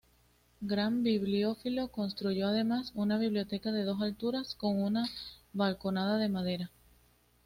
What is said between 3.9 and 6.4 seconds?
alturas con una balconada de